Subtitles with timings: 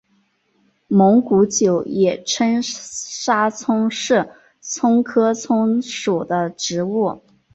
[0.87, 7.21] 蒙古韭也称沙葱是葱科葱属的植物。